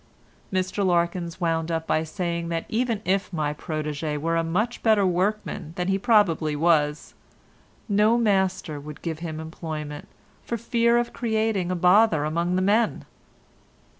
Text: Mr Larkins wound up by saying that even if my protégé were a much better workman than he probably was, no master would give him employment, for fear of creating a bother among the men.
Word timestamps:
Mr 0.51 0.83
Larkins 0.83 1.39
wound 1.39 1.69
up 1.69 1.85
by 1.85 2.03
saying 2.03 2.49
that 2.49 2.65
even 2.69 3.03
if 3.05 3.31
my 3.31 3.53
protégé 3.53 4.17
were 4.17 4.35
a 4.35 4.43
much 4.43 4.81
better 4.81 5.05
workman 5.05 5.73
than 5.75 5.89
he 5.89 5.99
probably 5.99 6.55
was, 6.55 7.13
no 7.87 8.17
master 8.17 8.79
would 8.79 9.03
give 9.03 9.19
him 9.19 9.39
employment, 9.39 10.07
for 10.41 10.57
fear 10.57 10.97
of 10.97 11.13
creating 11.13 11.69
a 11.69 11.75
bother 11.75 12.25
among 12.25 12.55
the 12.55 12.63
men. 12.63 13.05